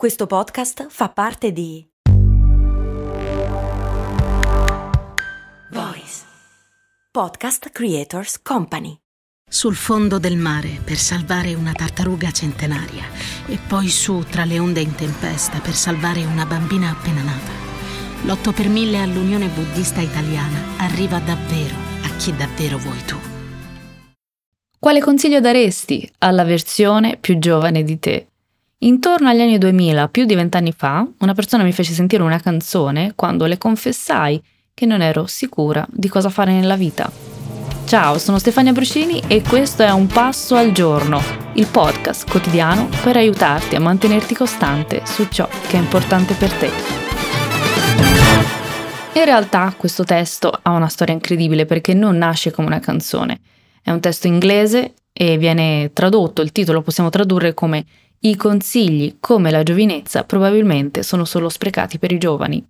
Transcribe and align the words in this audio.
Questo 0.00 0.26
podcast 0.26 0.86
fa 0.88 1.10
parte 1.10 1.52
di 1.52 1.86
Voice 5.72 6.22
Podcast 7.10 7.68
Creators 7.68 8.40
Company. 8.40 8.96
Sul 9.46 9.74
fondo 9.74 10.18
del 10.18 10.38
mare 10.38 10.80
per 10.82 10.96
salvare 10.96 11.52
una 11.52 11.72
tartaruga 11.72 12.30
centenaria 12.30 13.04
e 13.46 13.58
poi 13.68 13.88
su 13.90 14.20
tra 14.20 14.46
le 14.46 14.58
onde 14.58 14.80
in 14.80 14.94
tempesta 14.94 15.58
per 15.58 15.74
salvare 15.74 16.24
una 16.24 16.46
bambina 16.46 16.88
appena 16.88 17.22
nata. 17.22 17.52
L'8 18.24 18.54
per 18.54 18.68
1000 18.70 19.02
all'Unione 19.02 19.48
Buddista 19.48 20.00
Italiana 20.00 20.78
arriva 20.78 21.18
davvero 21.18 21.74
a 22.04 22.16
chi 22.16 22.34
davvero 22.34 22.78
vuoi 22.78 23.04
tu. 23.04 23.18
Quale 24.78 25.00
consiglio 25.02 25.40
daresti 25.40 26.10
alla 26.20 26.44
versione 26.44 27.18
più 27.18 27.38
giovane 27.38 27.82
di 27.82 27.98
te? 27.98 28.29
Intorno 28.82 29.28
agli 29.28 29.42
anni 29.42 29.58
2000, 29.58 30.08
più 30.08 30.24
di 30.24 30.34
vent'anni 30.34 30.72
fa, 30.74 31.06
una 31.18 31.34
persona 31.34 31.64
mi 31.64 31.72
fece 31.72 31.92
sentire 31.92 32.22
una 32.22 32.40
canzone 32.40 33.12
quando 33.14 33.44
le 33.44 33.58
confessai 33.58 34.42
che 34.72 34.86
non 34.86 35.02
ero 35.02 35.26
sicura 35.26 35.86
di 35.90 36.08
cosa 36.08 36.30
fare 36.30 36.54
nella 36.54 36.76
vita. 36.76 37.12
Ciao, 37.84 38.16
sono 38.16 38.38
Stefania 38.38 38.72
Brucini 38.72 39.22
e 39.26 39.42
questo 39.42 39.82
è 39.82 39.90
Un 39.90 40.06
Passo 40.06 40.54
al 40.54 40.72
Giorno, 40.72 41.20
il 41.56 41.66
podcast 41.66 42.30
quotidiano 42.30 42.88
per 43.02 43.16
aiutarti 43.16 43.74
a 43.74 43.80
mantenerti 43.80 44.34
costante 44.34 45.02
su 45.04 45.28
ciò 45.28 45.46
che 45.68 45.76
è 45.76 45.78
importante 45.78 46.32
per 46.32 46.50
te. 46.50 46.70
In 49.12 49.24
realtà 49.26 49.74
questo 49.76 50.04
testo 50.04 50.58
ha 50.62 50.70
una 50.70 50.88
storia 50.88 51.12
incredibile 51.12 51.66
perché 51.66 51.92
non 51.92 52.16
nasce 52.16 52.50
come 52.50 52.68
una 52.68 52.80
canzone. 52.80 53.40
È 53.82 53.90
un 53.90 54.00
testo 54.00 54.26
inglese 54.26 54.94
e 55.12 55.36
viene 55.36 55.90
tradotto, 55.92 56.40
il 56.40 56.52
titolo 56.52 56.80
possiamo 56.80 57.10
tradurre 57.10 57.52
come 57.52 57.84
i 58.22 58.36
consigli, 58.36 59.16
come 59.18 59.50
la 59.50 59.62
giovinezza, 59.62 60.24
probabilmente 60.24 61.02
sono 61.02 61.24
solo 61.24 61.48
sprecati 61.48 61.98
per 61.98 62.12
i 62.12 62.18
giovani. 62.18 62.62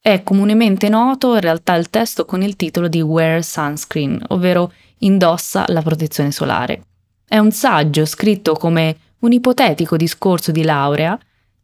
È 0.00 0.22
comunemente 0.24 0.88
noto 0.88 1.34
in 1.34 1.40
realtà 1.40 1.74
il 1.76 1.90
testo 1.90 2.24
con 2.24 2.42
il 2.42 2.56
titolo 2.56 2.88
di 2.88 3.00
Wear 3.00 3.44
Sunscreen, 3.44 4.24
ovvero 4.28 4.72
Indossa 4.98 5.64
la 5.68 5.80
protezione 5.80 6.32
solare. 6.32 6.86
È 7.24 7.38
un 7.38 7.52
saggio 7.52 8.04
scritto 8.04 8.54
come 8.54 8.96
un 9.20 9.32
ipotetico 9.32 9.96
discorso 9.96 10.50
di 10.50 10.64
laurea 10.64 11.18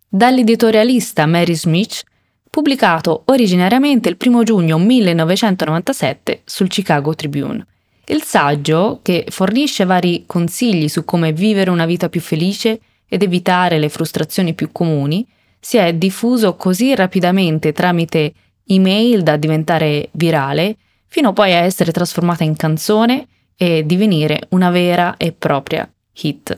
dall'editorialista 0.08 1.26
Mary 1.26 1.54
Smith, 1.54 2.02
pubblicato 2.48 3.22
originariamente 3.26 4.08
il 4.08 4.16
1 4.24 4.42
giugno 4.44 4.78
1997 4.78 6.42
sul 6.44 6.68
Chicago 6.68 7.14
Tribune. 7.14 7.66
Il 8.06 8.22
saggio, 8.22 9.00
che 9.02 9.26
fornisce 9.30 9.84
vari 9.84 10.24
consigli 10.26 10.88
su 10.88 11.04
come 11.04 11.32
vivere 11.32 11.70
una 11.70 11.86
vita 11.86 12.08
più 12.08 12.20
felice 12.20 12.80
ed 13.11 13.25
evitare 13.25 13.78
le 13.78 13.89
frustrazioni 13.89 14.55
più 14.55 14.70
comuni, 14.70 15.27
si 15.58 15.77
è 15.77 15.92
diffuso 15.92 16.55
così 16.55 16.94
rapidamente 16.94 17.72
tramite 17.72 18.33
email 18.69 19.22
da 19.22 19.36
diventare 19.36 20.08
virale, 20.12 20.77
fino 21.08 21.33
poi 21.33 21.53
a 21.53 21.58
essere 21.58 21.91
trasformata 21.91 22.44
in 22.44 22.55
canzone 22.55 23.27
e 23.56 23.84
divenire 23.84 24.47
una 24.50 24.70
vera 24.70 25.16
e 25.16 25.33
propria 25.33 25.91
hit. 26.22 26.56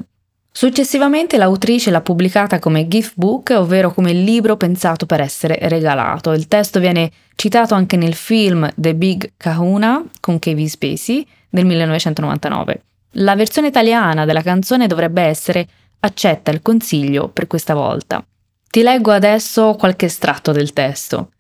Successivamente 0.55 1.39
l'autrice 1.39 1.91
l'ha 1.91 2.03
pubblicata 2.03 2.59
come 2.59 2.87
gift 2.87 3.15
book, 3.17 3.55
ovvero 3.57 3.95
come 3.95 4.13
libro 4.13 4.59
pensato 4.59 5.07
per 5.07 5.23
essere 5.23 5.59
regalato. 5.63 6.33
Il 6.33 6.47
testo 6.47 6.79
viene 6.79 7.11
citato 7.35 7.75
anche 7.75 7.97
nel 7.97 8.13
film 8.13 8.71
The 8.77 8.95
Big 8.95 9.33
Kahuna 9.39 10.05
con 10.21 10.39
Kevin 10.39 10.69
Spacey 10.69 11.27
del 11.49 11.65
1999. 11.65 12.83
La 13.17 13.35
versione 13.35 13.69
italiana 13.69 14.27
della 14.27 14.43
canzone 14.43 14.87
dovrebbe 14.87 15.23
essere 15.23 15.67
accetta 16.05 16.51
il 16.51 16.63
consiglio 16.63 17.29
per 17.29 17.47
questa 17.47 17.75
volta. 17.75 18.25
Ti 18.69 18.83
leggo 18.83 19.13
adesso 19.13 19.75
qualche 19.75 20.07
estratto 20.07 20.51
del 20.51 20.73
testo. 20.73 21.31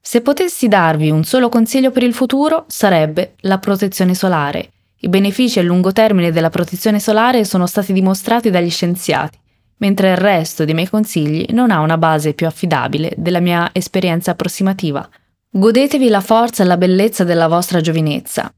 Se 0.00 0.22
potessi 0.22 0.66
darvi 0.66 1.10
un 1.10 1.24
solo 1.24 1.48
consiglio 1.48 1.90
per 1.90 2.02
il 2.02 2.14
futuro, 2.14 2.64
sarebbe 2.68 3.34
la 3.40 3.58
protezione 3.58 4.14
solare. 4.14 4.70
I 5.00 5.08
benefici 5.08 5.58
a 5.58 5.62
lungo 5.62 5.92
termine 5.92 6.32
della 6.32 6.50
protezione 6.50 6.98
solare 6.98 7.44
sono 7.44 7.66
stati 7.66 7.92
dimostrati 7.92 8.50
dagli 8.50 8.70
scienziati, 8.70 9.38
mentre 9.76 10.10
il 10.10 10.16
resto 10.16 10.64
dei 10.64 10.74
miei 10.74 10.88
consigli 10.88 11.46
non 11.50 11.70
ha 11.70 11.80
una 11.80 11.98
base 11.98 12.34
più 12.34 12.46
affidabile 12.46 13.12
della 13.16 13.40
mia 13.40 13.70
esperienza 13.72 14.32
approssimativa. 14.32 15.08
Godetevi 15.50 16.08
la 16.08 16.20
forza 16.20 16.62
e 16.62 16.66
la 16.66 16.76
bellezza 16.76 17.24
della 17.24 17.46
vostra 17.46 17.80
giovinezza. 17.80 18.52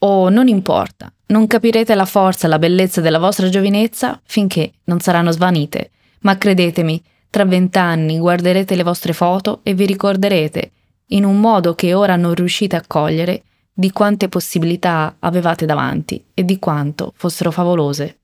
O 0.00 0.28
non 0.28 0.48
importa, 0.48 1.12
non 1.28 1.46
capirete 1.46 1.94
la 1.94 2.04
forza 2.04 2.46
e 2.46 2.50
la 2.50 2.58
bellezza 2.58 3.00
della 3.00 3.18
vostra 3.18 3.48
giovinezza 3.48 4.20
finché 4.24 4.72
non 4.84 5.00
saranno 5.00 5.30
svanite, 5.30 5.90
ma 6.20 6.36
credetemi, 6.38 7.02
tra 7.30 7.44
vent'anni 7.44 8.18
guarderete 8.18 8.74
le 8.74 8.82
vostre 8.82 9.12
foto 9.12 9.60
e 9.62 9.74
vi 9.74 9.86
ricorderete, 9.86 10.72
in 11.08 11.24
un 11.24 11.40
modo 11.40 11.74
che 11.74 11.94
ora 11.94 12.16
non 12.16 12.34
riuscite 12.34 12.76
a 12.76 12.84
cogliere, 12.86 13.42
di 13.72 13.92
quante 13.92 14.28
possibilità 14.28 15.16
avevate 15.20 15.64
davanti 15.64 16.24
e 16.34 16.44
di 16.44 16.58
quanto 16.58 17.12
fossero 17.14 17.50
favolose. 17.50 18.18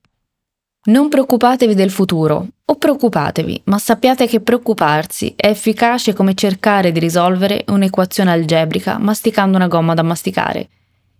Non 0.87 1.09
preoccupatevi 1.09 1.73
del 1.73 1.89
futuro, 1.89 2.47
o 2.65 2.75
preoccupatevi, 2.75 3.61
ma 3.65 3.77
sappiate 3.77 4.27
che 4.27 4.41
preoccuparsi 4.41 5.33
è 5.35 5.47
efficace 5.47 6.13
come 6.13 6.33
cercare 6.33 6.91
di 6.91 6.99
risolvere 6.99 7.63
un'equazione 7.67 8.31
algebrica 8.31 8.97
masticando 8.97 9.55
una 9.55 9.67
gomma 9.67 9.93
da 9.93 10.03
masticare. 10.03 10.69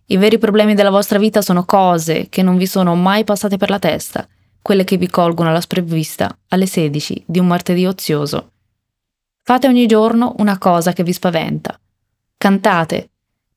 I 0.07 0.17
veri 0.17 0.37
problemi 0.37 0.75
della 0.75 0.91
vostra 0.91 1.17
vita 1.17 1.41
sono 1.41 1.65
cose 1.65 2.27
che 2.29 2.43
non 2.43 2.57
vi 2.57 2.67
sono 2.67 2.93
mai 2.95 3.23
passate 3.23 3.57
per 3.57 3.71
la 3.71 3.79
testa, 3.79 4.27
quelle 4.61 4.83
che 4.83 4.97
vi 4.97 5.07
colgono 5.07 5.49
alla 5.49 5.61
sprovvista 5.61 6.35
alle 6.49 6.67
16 6.67 7.23
di 7.25 7.39
un 7.39 7.47
martedì 7.47 7.85
ozioso. 7.85 8.51
Fate 9.41 9.67
ogni 9.67 9.85
giorno 9.85 10.35
una 10.37 10.57
cosa 10.57 10.93
che 10.93 11.03
vi 11.03 11.13
spaventa. 11.13 11.79
Cantate. 12.37 13.09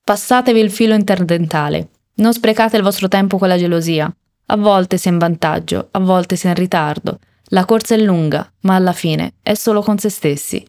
Passatevi 0.04 0.60
il 0.60 0.70
filo 0.70 0.94
interdentale. 0.94 1.88
Non 2.14 2.32
sprecate 2.32 2.76
il 2.76 2.82
vostro 2.82 3.08
tempo 3.08 3.38
con 3.38 3.48
la 3.48 3.56
gelosia. 3.56 4.14
A 4.46 4.56
volte 4.56 4.96
si 4.98 5.08
è 5.08 5.10
in 5.10 5.18
vantaggio, 5.18 5.88
a 5.90 5.98
volte 5.98 6.36
si 6.36 6.46
è 6.46 6.50
in 6.50 6.56
ritardo. 6.56 7.18
La 7.50 7.64
corsa 7.64 7.94
è 7.94 7.98
lunga, 7.98 8.50
ma 8.60 8.74
alla 8.74 8.92
fine 8.92 9.34
è 9.42 9.54
solo 9.54 9.80
con 9.80 9.98
se 9.98 10.10
stessi. 10.10 10.62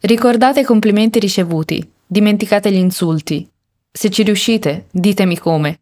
Ricordate 0.00 0.60
i 0.60 0.64
complimenti 0.64 1.18
ricevuti, 1.18 1.88
dimenticate 2.06 2.70
gli 2.70 2.76
insulti, 2.76 3.49
se 3.92 4.10
ci 4.10 4.22
riuscite, 4.22 4.86
ditemi 4.90 5.38
come. 5.38 5.80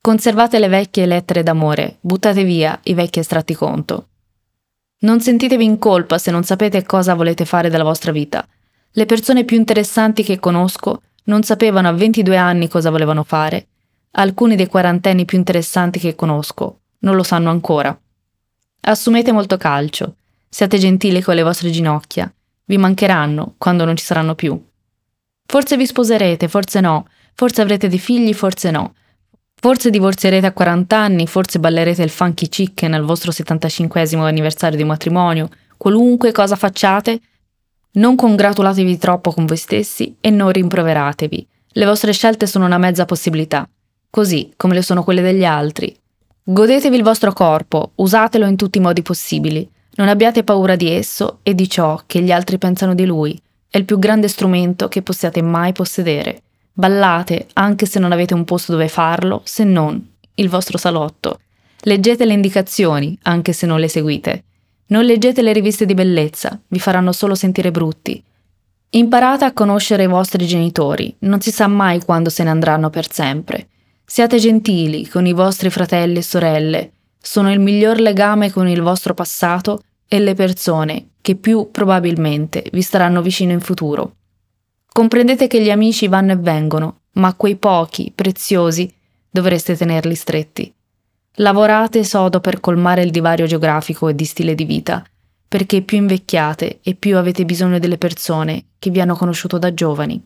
Conservate 0.00 0.58
le 0.58 0.68
vecchie 0.68 1.06
lettere 1.06 1.42
d'amore, 1.42 1.98
buttate 2.00 2.44
via 2.44 2.78
i 2.84 2.94
vecchi 2.94 3.20
estratti 3.20 3.54
conto. 3.54 4.08
Non 5.00 5.20
sentitevi 5.20 5.64
in 5.64 5.78
colpa 5.78 6.18
se 6.18 6.30
non 6.30 6.42
sapete 6.42 6.84
cosa 6.84 7.14
volete 7.14 7.44
fare 7.44 7.70
della 7.70 7.84
vostra 7.84 8.12
vita. 8.12 8.46
Le 8.90 9.06
persone 9.06 9.44
più 9.44 9.56
interessanti 9.56 10.22
che 10.22 10.38
conosco 10.38 11.02
non 11.24 11.42
sapevano 11.42 11.88
a 11.88 11.92
22 11.92 12.36
anni 12.36 12.68
cosa 12.68 12.90
volevano 12.90 13.22
fare. 13.22 13.66
Alcuni 14.12 14.56
dei 14.56 14.68
quarantenni 14.68 15.24
più 15.24 15.36
interessanti 15.36 15.98
che 15.98 16.14
conosco 16.14 16.80
non 17.00 17.14
lo 17.14 17.22
sanno 17.22 17.50
ancora. 17.50 17.96
Assumete 18.80 19.32
molto 19.32 19.56
calcio, 19.56 20.16
siate 20.48 20.78
gentili 20.78 21.20
con 21.20 21.34
le 21.34 21.42
vostre 21.42 21.70
ginocchia, 21.70 22.32
vi 22.64 22.78
mancheranno 22.78 23.54
quando 23.58 23.84
non 23.84 23.96
ci 23.96 24.04
saranno 24.04 24.34
più. 24.34 24.60
Forse 25.44 25.76
vi 25.76 25.86
sposerete, 25.86 26.48
forse 26.48 26.80
no, 26.80 27.06
Forse 27.38 27.60
avrete 27.60 27.88
dei 27.88 27.98
figli, 27.98 28.32
forse 28.32 28.70
no. 28.70 28.94
Forse 29.54 29.90
divorzierete 29.90 30.46
a 30.46 30.52
40 30.52 30.96
anni, 30.96 31.26
forse 31.26 31.58
ballerete 31.58 32.02
il 32.02 32.08
funky 32.08 32.48
chicken 32.48 32.94
al 32.94 33.04
vostro 33.04 33.30
75 33.30 34.00
anniversario 34.14 34.78
di 34.78 34.84
matrimonio. 34.84 35.50
Qualunque 35.76 36.32
cosa 36.32 36.56
facciate, 36.56 37.20
non 37.92 38.16
congratulatevi 38.16 38.96
troppo 38.96 39.32
con 39.32 39.44
voi 39.44 39.58
stessi 39.58 40.16
e 40.18 40.30
non 40.30 40.50
rimproveratevi. 40.50 41.46
Le 41.72 41.84
vostre 41.84 42.12
scelte 42.12 42.46
sono 42.46 42.64
una 42.64 42.78
mezza 42.78 43.04
possibilità, 43.04 43.68
così 44.08 44.54
come 44.56 44.72
le 44.72 44.82
sono 44.82 45.04
quelle 45.04 45.20
degli 45.20 45.44
altri. 45.44 45.94
Godetevi 46.42 46.96
il 46.96 47.02
vostro 47.02 47.34
corpo, 47.34 47.92
usatelo 47.96 48.46
in 48.46 48.56
tutti 48.56 48.78
i 48.78 48.80
modi 48.80 49.02
possibili. 49.02 49.68
Non 49.96 50.08
abbiate 50.08 50.42
paura 50.42 50.74
di 50.74 50.90
esso 50.90 51.40
e 51.42 51.54
di 51.54 51.68
ciò 51.68 52.00
che 52.06 52.22
gli 52.22 52.32
altri 52.32 52.56
pensano 52.56 52.94
di 52.94 53.04
lui. 53.04 53.38
È 53.68 53.76
il 53.76 53.84
più 53.84 53.98
grande 53.98 54.28
strumento 54.28 54.88
che 54.88 55.02
possiate 55.02 55.42
mai 55.42 55.72
possedere. 55.72 56.42
Ballate 56.78 57.46
anche 57.54 57.86
se 57.86 57.98
non 57.98 58.12
avete 58.12 58.34
un 58.34 58.44
posto 58.44 58.72
dove 58.72 58.88
farlo, 58.88 59.40
se 59.44 59.64
non 59.64 60.10
il 60.34 60.50
vostro 60.50 60.76
salotto. 60.76 61.40
Leggete 61.80 62.26
le 62.26 62.34
indicazioni 62.34 63.18
anche 63.22 63.54
se 63.54 63.64
non 63.64 63.80
le 63.80 63.88
seguite. 63.88 64.44
Non 64.88 65.04
leggete 65.04 65.40
le 65.40 65.54
riviste 65.54 65.86
di 65.86 65.94
bellezza, 65.94 66.60
vi 66.68 66.78
faranno 66.78 67.12
solo 67.12 67.34
sentire 67.34 67.70
brutti. 67.70 68.22
Imparate 68.90 69.46
a 69.46 69.54
conoscere 69.54 70.02
i 70.02 70.06
vostri 70.06 70.46
genitori, 70.46 71.16
non 71.20 71.40
si 71.40 71.50
sa 71.50 71.66
mai 71.66 72.04
quando 72.04 72.28
se 72.28 72.44
ne 72.44 72.50
andranno 72.50 72.90
per 72.90 73.10
sempre. 73.10 73.68
Siate 74.04 74.36
gentili 74.36 75.08
con 75.08 75.24
i 75.24 75.32
vostri 75.32 75.70
fratelli 75.70 76.18
e 76.18 76.22
sorelle, 76.22 76.92
sono 77.18 77.50
il 77.50 77.58
miglior 77.58 78.00
legame 78.00 78.52
con 78.52 78.68
il 78.68 78.82
vostro 78.82 79.14
passato 79.14 79.80
e 80.06 80.18
le 80.18 80.34
persone 80.34 81.12
che 81.22 81.36
più 81.36 81.70
probabilmente 81.72 82.64
vi 82.70 82.82
staranno 82.82 83.22
vicino 83.22 83.52
in 83.52 83.60
futuro. 83.60 84.12
Comprendete 84.96 85.46
che 85.46 85.60
gli 85.60 85.70
amici 85.70 86.08
vanno 86.08 86.32
e 86.32 86.36
vengono, 86.36 87.00
ma 87.16 87.34
quei 87.34 87.56
pochi, 87.56 88.10
preziosi, 88.14 88.90
dovreste 89.28 89.76
tenerli 89.76 90.14
stretti. 90.14 90.72
Lavorate 91.34 92.02
sodo 92.02 92.40
per 92.40 92.60
colmare 92.60 93.02
il 93.02 93.10
divario 93.10 93.44
geografico 93.44 94.08
e 94.08 94.14
di 94.14 94.24
stile 94.24 94.54
di 94.54 94.64
vita. 94.64 95.04
perché 95.48 95.82
più 95.82 95.96
invecchiate 95.98 96.80
e 96.82 96.94
più 96.94 97.16
avete 97.16 97.44
bisogno 97.44 97.78
delle 97.78 97.98
persone 97.98 98.66
che 98.78 98.90
vi 98.90 99.00
hanno 99.00 99.14
conosciuto 99.14 99.58
da 99.58 99.72
giovani. 99.72 100.22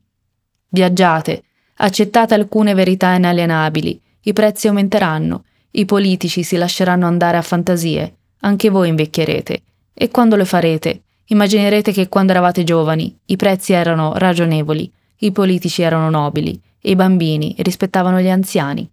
Viaggiate, 0.68 1.42
accettate 1.76 2.34
alcune 2.34 2.74
verità 2.74 3.14
inalienabili, 3.14 4.00
i 4.22 4.32
prezzi 4.32 4.68
aumenteranno, 4.68 5.44
i 5.72 5.84
politici 5.84 6.42
si 6.42 6.56
lasceranno 6.56 7.06
andare 7.06 7.36
a 7.36 7.42
fantasie, 7.42 8.16
anche 8.40 8.70
voi 8.70 8.88
invecchierete, 8.88 9.62
e 9.92 10.08
quando 10.08 10.36
lo 10.36 10.44
farete, 10.44 11.02
immaginerete 11.30 11.92
che 11.92 12.08
quando 12.08 12.32
eravate 12.32 12.64
giovani 12.64 13.16
i 13.26 13.36
prezzi 13.36 13.72
erano 13.72 14.14
ragionevoli, 14.16 14.90
i 15.18 15.32
politici 15.32 15.82
erano 15.82 16.10
nobili 16.10 16.60
e 16.80 16.90
i 16.90 16.96
bambini 16.96 17.54
rispettavano 17.58 18.20
gli 18.20 18.28
anziani. 18.30 18.88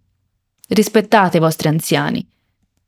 Rispettate 0.68 1.38
i 1.38 1.40
vostri 1.40 1.68
anziani. 1.68 2.26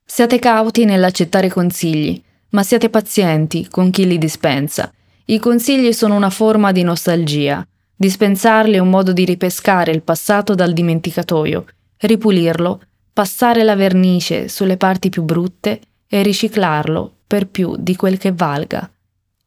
Siate 0.05 0.39
cauti 0.39 0.85
nell'accettare 0.85 1.49
consigli, 1.49 2.21
ma 2.51 2.63
siate 2.63 2.91
pazienti 2.91 3.69
con 3.69 3.91
chi 3.91 4.07
li 4.07 4.19
dispensa. 4.19 4.93
I 5.27 5.39
consigli 5.39 5.93
sono 5.93 6.17
una 6.17 6.31
forma 6.31 6.73
di 6.73 6.83
nostalgia. 6.83 7.67
Dispensarli 7.95 8.75
è 8.75 8.79
un 8.79 8.91
modo 8.91 9.13
di 9.13 9.25
ripescare 9.25 9.93
il 9.93 10.03
passato 10.03 10.55
dal 10.55 10.73
dimenticatoio, 10.73 11.65
ripulirlo, 11.99 12.81
passare 13.13 13.63
la 13.63 13.77
vernice 13.77 14.49
sulle 14.49 14.77
parti 14.77 15.09
più 15.09 15.23
brutte 15.23 15.81
e 16.09 16.23
riciclarlo 16.23 17.13
per 17.27 17.47
più 17.47 17.77
di 17.79 17.97
quel 17.97 18.19
che 18.19 18.33
valga. 18.33 18.91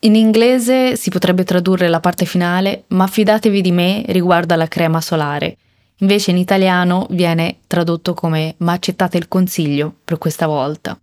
In 0.04 0.16
inglese 0.16 0.98
si 0.98 1.10
potrebbe 1.10 1.46
tradurre 1.46 1.88
la 1.88 2.02
parte 2.02 2.26
finale, 2.26 2.84
ma 2.88 3.08
fidatevi 3.08 3.62
di 3.62 3.72
me 3.72 4.04
riguardo 4.08 4.54
alla 4.54 4.68
crema 4.68 5.00
solare. 5.00 5.56
Invece 6.00 6.32
in 6.32 6.38
italiano 6.38 7.08
viene 7.12 7.60
tradotto 7.68 8.14
come 8.14 8.56
ma 8.58 8.74
accettate 8.74 9.18
il 9.18 9.30
consiglio 9.30 9.96
per 10.04 10.18
questa 10.18 10.46
volta. 10.46 11.00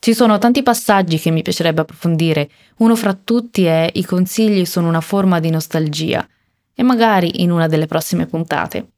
Ci 0.00 0.12
sono 0.12 0.38
tanti 0.38 0.64
passaggi 0.64 1.20
che 1.20 1.30
mi 1.30 1.42
piacerebbe 1.42 1.82
approfondire, 1.82 2.50
uno 2.78 2.96
fra 2.96 3.14
tutti 3.14 3.64
è 3.64 3.88
i 3.92 4.04
consigli 4.04 4.64
sono 4.64 4.88
una 4.88 5.00
forma 5.00 5.38
di 5.38 5.50
nostalgia, 5.50 6.26
e 6.74 6.82
magari 6.82 7.42
in 7.42 7.52
una 7.52 7.68
delle 7.68 7.86
prossime 7.86 8.26
puntate. 8.26 8.88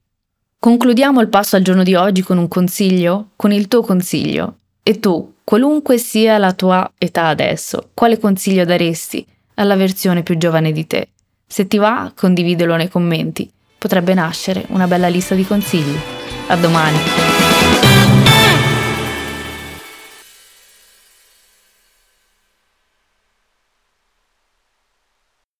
Concludiamo 0.58 1.20
il 1.20 1.28
passo 1.28 1.56
al 1.56 1.62
giorno 1.62 1.82
di 1.82 1.94
oggi 1.94 2.22
con 2.22 2.38
un 2.38 2.48
consiglio, 2.48 3.32
con 3.36 3.52
il 3.52 3.68
tuo 3.68 3.82
consiglio. 3.82 4.56
E 4.82 4.98
tu, 4.98 5.34
qualunque 5.48 5.96
sia 5.96 6.36
la 6.36 6.52
tua 6.52 6.92
età 6.98 7.28
adesso, 7.28 7.88
quale 7.94 8.18
consiglio 8.18 8.66
daresti 8.66 9.26
alla 9.54 9.76
versione 9.76 10.22
più 10.22 10.36
giovane 10.36 10.72
di 10.72 10.86
te? 10.86 11.08
Se 11.46 11.66
ti 11.66 11.78
va, 11.78 12.12
condividelo 12.14 12.76
nei 12.76 12.90
commenti. 12.90 13.50
Potrebbe 13.78 14.12
nascere 14.12 14.66
una 14.68 14.86
bella 14.86 15.08
lista 15.08 15.34
di 15.34 15.46
consigli. 15.46 15.98
A 16.48 16.56
domani! 16.56 17.37